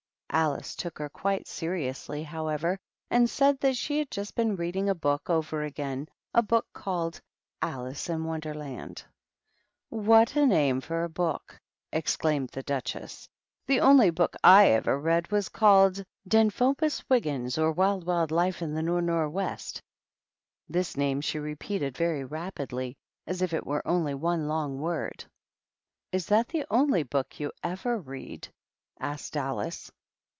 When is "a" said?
6.33-6.41, 10.37-10.45, 11.03-11.09